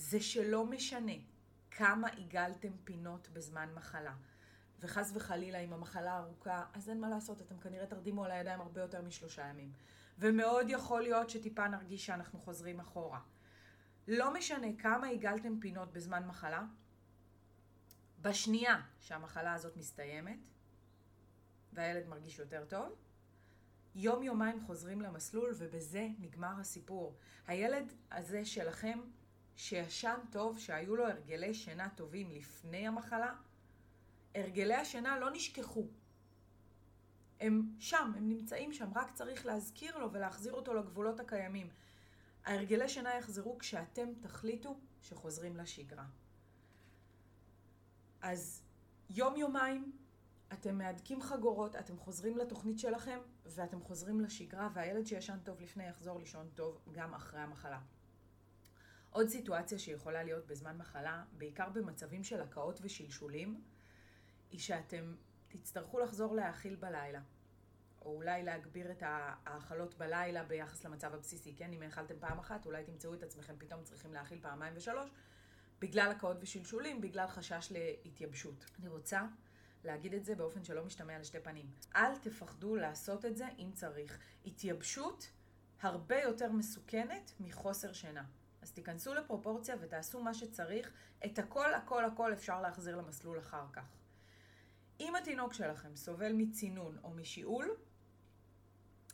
זה 0.00 0.20
שלא 0.20 0.66
משנה 0.66 1.12
כמה 1.70 2.08
עיגלתם 2.08 2.72
פינות 2.84 3.28
בזמן 3.32 3.68
מחלה. 3.74 4.14
וחס 4.80 5.12
וחלילה 5.14 5.58
אם 5.58 5.72
המחלה 5.72 6.18
ארוכה, 6.18 6.64
אז 6.72 6.88
אין 6.88 7.00
מה 7.00 7.08
לעשות, 7.08 7.42
אתם 7.42 7.58
כנראה 7.58 7.86
תרדימו 7.86 8.24
על 8.24 8.30
הידיים 8.30 8.60
הרבה 8.60 8.80
יותר 8.80 9.02
משלושה 9.02 9.46
ימים. 9.46 9.72
ומאוד 10.18 10.66
יכול 10.68 11.02
להיות 11.02 11.30
שטיפה 11.30 11.68
נרגיש 11.68 12.06
שאנחנו 12.06 12.38
חוזרים 12.38 12.80
אחורה. 12.80 13.20
לא 14.08 14.34
משנה 14.34 14.66
כמה 14.78 15.06
עיגלתם 15.06 15.60
פינות 15.60 15.92
בזמן 15.92 16.26
מחלה, 16.26 16.64
בשנייה 18.22 18.80
שהמחלה 19.00 19.54
הזאת 19.54 19.76
מסתיימת, 19.76 20.48
והילד 21.72 22.08
מרגיש 22.08 22.38
יותר 22.38 22.64
טוב, 22.68 22.96
יום 23.94 24.22
יומיים 24.22 24.60
חוזרים 24.60 25.00
למסלול 25.00 25.54
ובזה 25.58 26.08
נגמר 26.18 26.60
הסיפור. 26.60 27.16
הילד 27.46 27.92
הזה 28.10 28.44
שלכם 28.44 29.00
שישן 29.60 30.18
טוב, 30.30 30.58
שהיו 30.58 30.96
לו 30.96 31.06
הרגלי 31.08 31.54
שינה 31.54 31.88
טובים 31.88 32.30
לפני 32.30 32.88
המחלה, 32.88 33.34
הרגלי 34.34 34.74
השינה 34.74 35.18
לא 35.18 35.30
נשכחו. 35.30 35.86
הם 37.40 37.74
שם, 37.78 38.12
הם 38.16 38.28
נמצאים 38.28 38.72
שם, 38.72 38.90
רק 38.94 39.14
צריך 39.14 39.46
להזכיר 39.46 39.98
לו 39.98 40.12
ולהחזיר 40.12 40.52
אותו 40.52 40.74
לגבולות 40.74 41.20
הקיימים. 41.20 41.68
ההרגלי 42.44 42.88
שינה 42.88 43.14
יחזרו 43.14 43.58
כשאתם 43.58 44.08
תחליטו 44.20 44.78
שחוזרים 45.02 45.56
לשגרה. 45.56 46.04
אז 48.22 48.62
יום-יומיים 49.10 49.92
אתם 50.52 50.78
מהדקים 50.78 51.22
חגורות, 51.22 51.76
אתם 51.76 51.98
חוזרים 51.98 52.38
לתוכנית 52.38 52.78
שלכם 52.78 53.18
ואתם 53.46 53.80
חוזרים 53.80 54.20
לשגרה, 54.20 54.68
והילד 54.74 55.06
שישן 55.06 55.38
טוב 55.44 55.60
לפני 55.60 55.88
יחזור 55.88 56.18
לישון 56.18 56.48
טוב 56.54 56.80
גם 56.92 57.14
אחרי 57.14 57.40
המחלה. 57.40 57.80
עוד 59.10 59.28
סיטואציה 59.28 59.78
שיכולה 59.78 60.22
להיות 60.22 60.46
בזמן 60.46 60.76
מחלה, 60.76 61.24
בעיקר 61.32 61.68
במצבים 61.68 62.24
של 62.24 62.40
הקאות 62.40 62.80
ושלשולים, 62.82 63.60
היא 64.50 64.60
שאתם 64.60 65.14
תצטרכו 65.48 65.98
לחזור 65.98 66.34
להאכיל 66.34 66.76
בלילה. 66.76 67.20
או 68.02 68.16
אולי 68.16 68.42
להגביר 68.42 68.90
את 68.90 69.02
ההאכלות 69.06 69.94
בלילה 69.98 70.44
ביחס 70.44 70.84
למצב 70.84 71.14
הבסיסי, 71.14 71.54
כן? 71.56 71.72
אם 71.72 71.82
האכלתם 71.82 72.14
פעם 72.20 72.38
אחת, 72.38 72.66
אולי 72.66 72.84
תמצאו 72.84 73.14
את 73.14 73.22
עצמכם 73.22 73.54
פתאום 73.58 73.84
צריכים 73.84 74.12
להאכיל 74.12 74.38
פעמיים 74.42 74.74
ושלוש, 74.76 75.10
בגלל 75.80 76.10
הקאות 76.10 76.36
ושלשולים, 76.40 77.00
בגלל 77.00 77.26
חשש 77.26 77.72
להתייבשות. 77.72 78.64
אני 78.78 78.88
רוצה 78.88 79.22
להגיד 79.84 80.14
את 80.14 80.24
זה 80.24 80.34
באופן 80.34 80.64
שלא 80.64 80.84
משתמע 80.84 81.18
לשתי 81.18 81.40
פנים. 81.40 81.70
אל 81.96 82.16
תפחדו 82.16 82.76
לעשות 82.76 83.24
את 83.24 83.36
זה 83.36 83.46
אם 83.58 83.70
צריך. 83.72 84.18
התייבשות 84.46 85.30
הרבה 85.80 86.22
יותר 86.22 86.52
מסוכנת 86.52 87.32
מחוסר 87.40 87.92
שינה. 87.92 88.24
אז 88.62 88.72
תיכנסו 88.72 89.14
לפרופורציה 89.14 89.76
ותעשו 89.80 90.22
מה 90.22 90.34
שצריך. 90.34 90.92
את 91.24 91.38
הכל, 91.38 91.74
הכל, 91.74 92.04
הכל 92.04 92.32
אפשר 92.32 92.60
להחזיר 92.60 92.96
למסלול 92.96 93.38
אחר 93.38 93.64
כך. 93.72 93.96
אם 95.00 95.16
התינוק 95.16 95.54
שלכם 95.54 95.96
סובל 95.96 96.32
מצינון 96.32 96.98
או 97.04 97.10
משיעול, 97.10 97.76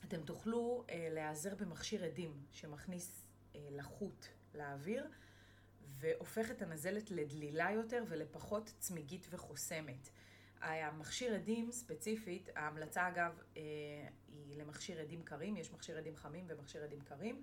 אתם 0.04 0.22
תוכלו 0.22 0.84
אה, 0.90 1.08
להיעזר 1.10 1.54
במכשיר 1.54 2.04
עדים 2.04 2.42
שמכניס 2.50 3.26
אה, 3.54 3.60
לחות 3.70 4.28
לאוויר 4.54 5.10
והופך 5.98 6.50
את 6.50 6.62
הנזלת 6.62 7.10
לדלילה 7.10 7.70
יותר 7.70 8.04
ולפחות 8.08 8.74
צמיגית 8.78 9.26
וחוסמת. 9.30 10.08
המכשיר 10.60 11.34
עדים 11.34 11.72
ספציפית, 11.72 12.48
ההמלצה 12.56 13.08
אגב 13.08 13.42
אה, 13.56 13.62
היא 14.28 14.56
למכשיר 14.56 15.00
עדים 15.00 15.22
קרים, 15.22 15.56
יש 15.56 15.72
מכשיר 15.72 15.98
עדים 15.98 16.16
חמים 16.16 16.44
ומכשיר 16.48 16.82
עדים 16.82 17.00
קרים, 17.00 17.42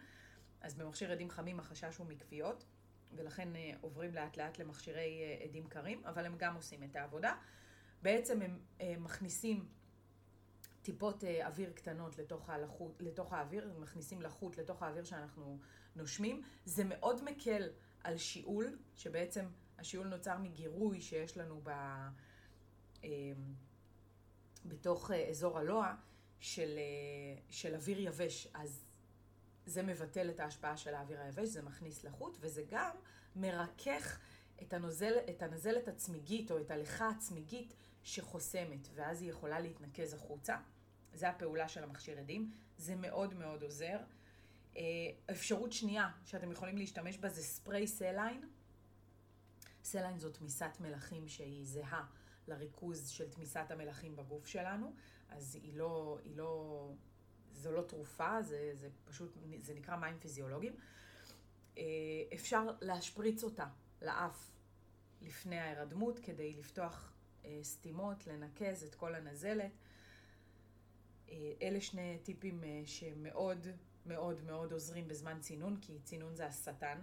אז 0.63 0.75
במכשיר 0.75 1.11
עדים 1.11 1.29
חמים 1.29 1.59
החשש 1.59 1.97
הוא 1.97 2.07
מכוויות, 2.07 2.65
ולכן 3.15 3.55
אה, 3.55 3.71
עוברים 3.81 4.13
לאט 4.13 4.37
לאט 4.37 4.59
למכשירי 4.59 5.21
אה, 5.21 5.45
עדים 5.45 5.67
קרים, 5.67 6.05
אבל 6.05 6.25
הם 6.25 6.35
גם 6.37 6.55
עושים 6.55 6.83
את 6.83 6.95
העבודה. 6.95 7.35
בעצם 8.01 8.41
הם 8.41 8.59
מכניסים 9.03 9.67
טיפות 10.81 11.23
אוויר 11.23 11.71
קטנות 11.71 12.17
לתוך, 12.17 12.49
הלחות, 12.49 12.91
לתוך 12.99 13.33
האוויר, 13.33 13.73
מכניסים 13.79 14.21
לחות 14.21 14.57
לתוך 14.57 14.83
האוויר 14.83 15.03
שאנחנו 15.03 15.59
נושמים. 15.95 16.41
זה 16.65 16.83
מאוד 16.83 17.23
מקל 17.23 17.69
על 18.03 18.17
שיעול, 18.17 18.77
שבעצם 18.95 19.45
השיעול 19.77 20.07
נוצר 20.07 20.37
מגירוי 20.37 21.01
שיש 21.01 21.37
לנו 21.37 21.61
ב... 21.63 21.69
אמ, 23.03 23.53
בתוך 24.65 25.11
אה, 25.11 25.29
אזור 25.29 25.59
הלוע 25.59 25.95
של, 26.39 26.77
אה, 26.77 27.41
של 27.49 27.75
אוויר 27.75 27.99
יבש, 27.99 28.47
אז 28.53 28.85
זה 29.65 29.83
מבטל 29.83 30.29
את 30.29 30.39
ההשפעה 30.39 30.77
של 30.77 30.95
האוויר 30.95 31.21
היבש, 31.21 31.47
זה 31.49 31.61
מכניס 31.61 32.03
לחות, 32.03 32.37
וזה 32.39 32.63
גם 32.69 32.95
מרכך 33.35 34.19
את, 34.61 34.73
הנוזל, 34.73 35.13
את 35.29 35.41
הנזלת 35.41 35.87
הצמיגית 35.87 36.51
או 36.51 36.61
את 36.61 36.71
הליחה 36.71 37.09
הצמיגית 37.09 37.73
שחוסמת, 38.03 38.87
ואז 38.95 39.21
היא 39.21 39.29
יכולה 39.29 39.59
להתנקז 39.59 40.13
החוצה. 40.13 40.57
זה 41.13 41.29
הפעולה 41.29 41.67
של 41.67 41.83
המכשיר 41.83 42.19
אדים, 42.19 42.51
זה 42.77 42.95
מאוד 42.95 43.33
מאוד 43.33 43.63
עוזר. 43.63 43.97
אה, 44.77 44.81
אפשרות 45.31 45.73
שנייה 45.73 46.09
שאתם 46.25 46.51
יכולים 46.51 46.77
להשתמש 46.77 47.17
בה 47.17 47.29
זה 47.29 47.43
ספריי 47.43 47.87
saline. 47.87 48.49
saline 49.83 50.19
זו 50.19 50.29
תמיסת 50.29 50.77
מלחים 50.79 51.27
שהיא 51.27 51.65
זהה 51.65 52.05
לריכוז 52.47 53.09
של 53.09 53.29
תמיסת 53.29 53.65
המלחים 53.69 54.15
בגוף 54.15 54.47
שלנו, 54.47 54.93
אז 55.29 55.55
היא 55.55 55.73
לא, 55.77 56.19
היא 56.23 56.35
לא, 56.35 56.89
זו 57.53 57.71
לא 57.71 57.81
תרופה, 57.81 58.41
זה, 58.41 58.71
זה 58.73 58.89
פשוט, 59.05 59.37
זה 59.57 59.73
נקרא 59.73 59.95
מים 59.95 60.19
פיזיולוגיים. 60.19 60.75
אה, 61.77 61.83
אפשר 62.33 62.65
להשפריץ 62.81 63.43
אותה 63.43 63.67
לאף 64.01 64.51
לפני 65.21 65.59
ההירדמות 65.59 66.19
כדי 66.19 66.53
לפתוח 66.53 67.13
אה, 67.45 67.59
סתימות, 67.63 68.27
לנקז 68.27 68.83
את 68.83 68.95
כל 68.95 69.15
הנזלת. 69.15 69.71
אה, 71.29 71.53
אלה 71.61 71.81
שני 71.81 72.19
טיפים 72.23 72.63
שמאוד 72.85 73.67
מאוד 74.05 74.43
מאוד 74.43 74.71
עוזרים 74.71 75.07
בזמן 75.07 75.39
צינון, 75.39 75.77
כי 75.81 75.99
צינון 76.03 76.35
זה 76.35 76.45
השטן, 76.45 76.99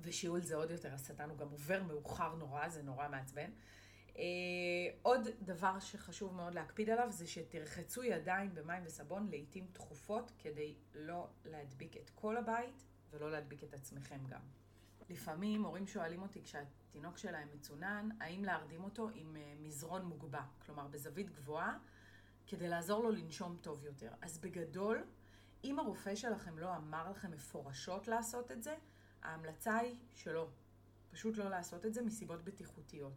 ושיעול 0.00 0.40
זה 0.40 0.56
עוד 0.56 0.70
יותר, 0.70 0.94
השטן 0.94 1.30
הוא 1.30 1.38
גם 1.38 1.48
עובר 1.50 1.82
מאוחר 1.82 2.34
נורא, 2.34 2.68
זה 2.68 2.82
נורא 2.82 3.08
מעצבן. 3.08 3.50
Uh, 4.16 4.18
עוד 5.02 5.28
דבר 5.42 5.78
שחשוב 5.78 6.34
מאוד 6.34 6.54
להקפיד 6.54 6.90
עליו 6.90 7.06
זה 7.10 7.26
שתרחצו 7.26 8.04
ידיים 8.04 8.54
במים 8.54 8.82
וסבון 8.86 9.28
לעיתים 9.30 9.66
תכופות 9.72 10.32
כדי 10.38 10.74
לא 10.94 11.28
להדביק 11.44 11.96
את 11.96 12.10
כל 12.14 12.36
הבית 12.36 12.84
ולא 13.10 13.30
להדביק 13.30 13.64
את 13.64 13.74
עצמכם 13.74 14.18
גם. 14.28 14.40
לפעמים 15.10 15.64
הורים 15.64 15.86
שואלים 15.86 16.22
אותי 16.22 16.42
כשהתינוק 16.42 17.18
שלהם 17.18 17.48
מצונן, 17.54 18.08
האם 18.20 18.44
להרדים 18.44 18.84
אותו 18.84 19.08
עם 19.14 19.36
uh, 19.36 19.62
מזרון 19.62 20.04
מוגבע, 20.04 20.42
כלומר 20.66 20.86
בזווית 20.86 21.30
גבוהה, 21.30 21.78
כדי 22.46 22.68
לעזור 22.68 23.02
לו 23.02 23.10
לנשום 23.10 23.58
טוב 23.60 23.84
יותר. 23.84 24.12
אז 24.22 24.38
בגדול, 24.38 25.04
אם 25.64 25.78
הרופא 25.78 26.14
שלכם 26.14 26.58
לא 26.58 26.76
אמר 26.76 27.10
לכם 27.10 27.30
מפורשות 27.30 28.08
לעשות 28.08 28.52
את 28.52 28.62
זה, 28.62 28.74
ההמלצה 29.22 29.76
היא 29.76 29.96
שלא. 30.14 30.48
פשוט 31.10 31.36
לא 31.36 31.50
לעשות 31.50 31.86
את 31.86 31.94
זה 31.94 32.02
מסיבות 32.02 32.44
בטיחותיות. 32.44 33.12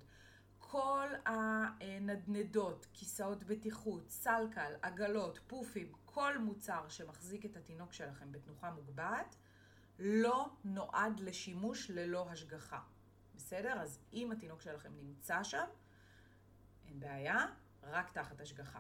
כל 0.72 1.10
הנדנדות, 1.26 2.88
כיסאות 2.94 3.44
בטיחות, 3.44 4.10
סלקל, 4.10 4.74
עגלות, 4.82 5.40
פופים, 5.48 5.92
כל 6.06 6.38
מוצר 6.38 6.90
שמחזיק 6.90 7.46
את 7.46 7.58
התינוק 7.58 7.94
שלכם 7.94 8.32
בתנוחה 8.32 8.72
מוגבעת, 8.72 9.36
לא 10.00 10.50
נועד 10.64 11.20
לשימוש 11.20 11.90
ללא 11.90 12.30
השגחה. 12.30 12.80
בסדר? 13.36 13.82
אז 13.82 14.00
אם 14.14 14.32
התינוק 14.32 14.62
שלכם 14.62 14.92
נמצא 14.98 15.44
שם, 15.44 15.66
אין 16.86 17.00
בעיה, 17.00 17.46
רק 17.84 18.12
תחת 18.12 18.42
השגחה. 18.42 18.80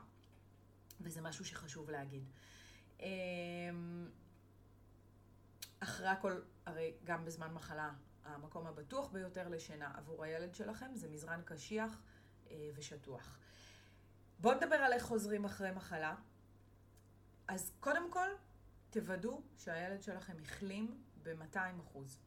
וזה 1.01 1.21
משהו 1.21 1.45
שחשוב 1.45 1.89
להגיד. 1.89 2.23
אמ, 2.99 4.09
אחרי 5.79 6.07
הכל, 6.07 6.41
הרי 6.65 6.93
גם 7.03 7.25
בזמן 7.25 7.53
מחלה 7.53 7.91
המקום 8.35 8.67
הבטוח 8.67 9.07
ביותר 9.11 9.47
לשינה 9.47 9.91
עבור 9.95 10.23
הילד 10.23 10.55
שלכם 10.55 10.95
זה 10.95 11.07
מזרן 11.09 11.41
קשיח 11.45 12.01
אה, 12.49 12.69
ושטוח. 12.75 13.37
בואו 14.39 14.55
נדבר 14.55 14.75
על 14.75 14.93
איך 14.93 15.03
חוזרים 15.03 15.45
אחרי 15.45 15.71
מחלה. 15.71 16.15
אז 17.47 17.71
קודם 17.79 18.11
כל, 18.11 18.29
תוודאו 18.89 19.41
שהילד 19.57 20.03
שלכם 20.03 20.37
החלים 20.41 21.03
ב-200 21.23 21.81
אחוז. 21.81 22.19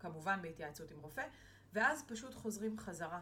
כמובן 0.00 0.42
בהתייעצות 0.42 0.90
עם 0.90 1.00
רופא, 1.00 1.26
ואז 1.72 2.04
פשוט 2.08 2.34
חוזרים 2.34 2.78
חזרה. 2.78 3.20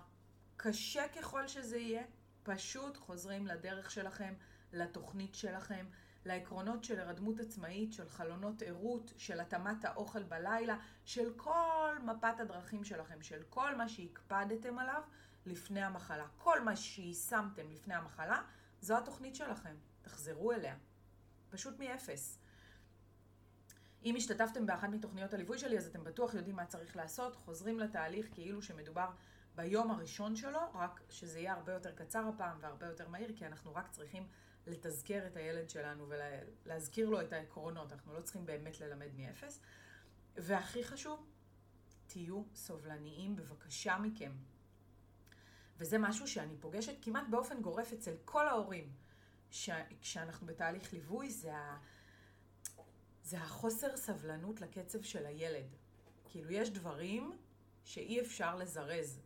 קשה 0.57 1.09
ככל 1.09 1.49
שזה 1.49 1.78
יהיה, 1.78 2.02
פשוט 2.42 2.97
חוזרים 2.97 3.47
לדרך 3.47 3.90
שלכם, 3.90 4.35
לתוכנית 4.73 5.35
שלכם, 5.35 5.87
לעקרונות 6.25 6.85
של 6.85 7.01
הרדמות 7.01 7.41
עצמאית, 7.41 7.93
של 7.93 8.09
חלונות 8.09 8.63
ערות, 8.63 9.13
של 9.17 9.41
התאמת 9.41 9.85
האוכל 9.85 10.23
בלילה, 10.23 10.79
של 11.05 11.33
כל 11.37 11.97
מפת 12.05 12.41
הדרכים 12.41 12.85
שלכם, 12.85 13.23
של 13.23 13.43
כל 13.51 13.77
מה 13.77 13.89
שהקפדתם 13.89 14.79
עליו 14.79 15.03
לפני 15.47 15.83
המחלה. 15.83 16.27
כל 16.37 16.61
מה 16.61 16.77
שיישמתם 16.77 17.71
לפני 17.71 17.95
המחלה, 17.95 18.43
זו 18.81 18.99
התוכנית 18.99 19.35
שלכם. 19.37 19.75
תחזרו 20.03 20.53
אליה. 20.53 20.77
פשוט 21.51 21.79
מאפס. 21.79 22.39
אם 24.05 24.17
השתתפתם 24.17 24.67
באחת 24.67 24.89
מתוכניות 24.89 25.35
הליווי 25.35 25.59
שלי, 25.59 25.79
אז 25.79 25.87
אתם 25.87 26.05
בטוח 26.05 26.35
יודעים 26.35 26.57
מה 26.57 26.67
צריך 26.67 26.97
לעשות, 26.97 27.37
חוזרים 27.37 27.81
לתהליך 27.81 28.27
כאילו 28.33 28.63
שמדובר 28.63 29.11
ביום 29.55 29.91
הראשון 29.91 30.37
שלו, 30.37 30.61
רק 30.75 31.01
שזה 31.09 31.39
יהיה 31.39 31.53
הרבה 31.53 31.73
יותר 31.73 31.93
קצר 31.93 32.29
הפעם 32.29 32.59
והרבה 32.61 32.87
יותר 32.87 33.09
מהיר, 33.09 33.33
כי 33.37 33.47
אנחנו 33.47 33.75
רק 33.75 33.89
צריכים 33.89 34.27
לתזכר 34.69 35.27
את 35.27 35.37
הילד 35.37 35.71
שלנו 35.71 36.07
ולהזכיר 36.09 37.09
לו 37.09 37.21
את 37.21 37.33
העקרונות, 37.33 37.93
אנחנו 37.93 38.15
לא 38.15 38.21
צריכים 38.21 38.47
באמת 38.47 38.81
ללמד 38.81 39.09
מאפס. 39.17 39.61
והכי 40.37 40.85
חשוב, 40.85 41.27
תהיו 42.07 42.43
סובלניים 42.55 43.37
בבקשה 43.37 43.99
מכם. 43.99 44.33
וזה 45.79 45.99
משהו 45.99 46.29
שאני 46.29 46.57
פוגשת 46.61 46.95
כמעט 47.03 47.25
באופן 47.31 47.63
גורף 47.63 47.93
אצל 47.93 48.15
כל 48.25 48.49
ההורים. 48.49 48.93
כשאנחנו 50.01 50.47
בתהליך 50.47 50.93
ליווי, 50.93 51.31
זה, 51.31 51.57
ה... 51.57 51.79
זה 53.23 53.39
החוסר 53.39 53.97
סבלנות 53.97 54.61
לקצב 54.61 55.03
של 55.03 55.27
הילד. 55.27 55.77
כאילו, 56.25 56.51
יש 56.51 56.71
דברים 56.71 57.39
שאי 57.85 58.21
אפשר 58.21 58.57
לזרז. 58.57 59.21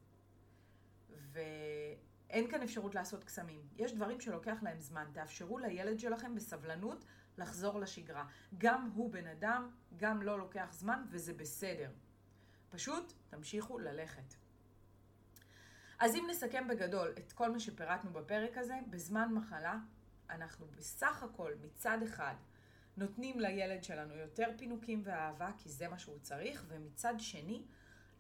ואין 2.33 2.51
כאן 2.51 2.63
אפשרות 2.63 2.95
לעשות 2.95 3.25
קסמים. 3.25 3.61
יש 3.77 3.93
דברים 3.93 4.21
שלוקח 4.21 4.63
להם 4.63 4.81
זמן. 4.81 5.05
תאפשרו 5.13 5.59
לילד 5.59 5.99
שלכם 5.99 6.35
בסבלנות 6.35 7.05
לחזור 7.39 7.81
לשגרה. 7.81 8.25
גם 8.59 8.91
הוא 8.95 9.13
בן 9.13 9.27
אדם, 9.27 9.71
גם 9.97 10.23
לא 10.23 10.39
לוקח 10.39 10.69
זמן, 10.73 11.05
וזה 11.11 11.33
בסדר. 11.35 11.91
פשוט 12.71 13.13
תמשיכו 13.31 13.79
ללכת. 13.79 14.35
אז 15.99 16.15
אם 16.15 16.27
נסכם 16.31 16.69
בגדול 16.69 17.15
את 17.19 17.33
כל 17.33 17.53
מה 17.53 17.61
שפירטנו 17.61 18.13
בפרק 18.13 18.59
הזה, 18.59 18.75
בזמן 18.91 19.35
מחלה 19.35 19.79
אנחנו 20.31 20.67
בסך 20.67 21.23
הכל 21.23 21.53
מצד 21.63 21.99
אחד 22.03 22.35
נותנים 22.97 23.41
לילד 23.41 23.85
שלנו 23.85 24.15
יותר 24.15 24.49
פינוקים 24.59 25.01
ואהבה, 25.05 25.51
כי 25.59 25.69
זה 25.69 25.89
מה 25.89 25.99
שהוא 25.99 26.19
צריך, 26.19 26.65
ומצד 26.69 27.15
שני 27.19 27.65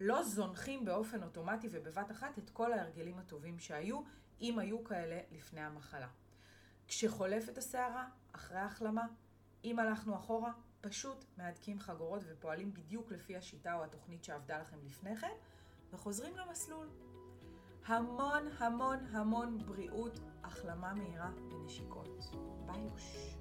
לא 0.04 0.23
זונחים 0.23 0.85
באופן 0.85 1.23
אוטומטי 1.23 1.68
ובבת 1.71 2.11
אחת 2.11 2.38
את 2.38 2.50
כל 2.50 2.73
ההרגלים 2.73 3.18
הטובים 3.18 3.59
שהיו, 3.59 4.00
אם 4.40 4.59
היו 4.59 4.85
כאלה 4.85 5.21
לפני 5.32 5.61
המחלה. 5.61 6.09
כשחולפת 6.87 7.59
הסערה, 7.59 8.09
אחרי 8.32 8.59
ההחלמה, 8.59 9.06
אם 9.64 9.78
הלכנו 9.78 10.16
אחורה, 10.16 10.52
פשוט 10.80 11.25
מהדקים 11.37 11.80
חגורות 11.80 12.23
ופועלים 12.26 12.75
בדיוק 12.75 13.12
לפי 13.12 13.37
השיטה 13.37 13.75
או 13.75 13.85
התוכנית 13.85 14.25
שעבדה 14.25 14.59
לכם 14.59 14.76
לפני 14.85 15.16
כן, 15.16 15.32
וחוזרים 15.92 16.37
למסלול. 16.37 16.88
המון 17.87 18.49
המון 18.59 18.99
המון 19.11 19.59
בריאות, 19.66 20.18
החלמה 20.44 20.94
מהירה 20.94 21.30
ונשיקות. 21.50 22.18
ביי 22.66 22.80
יוש. 22.80 23.37